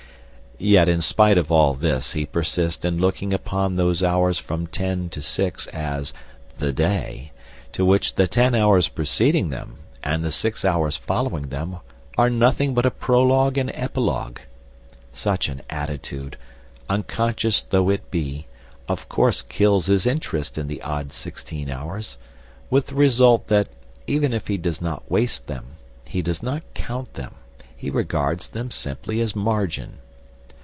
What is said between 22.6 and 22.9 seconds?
with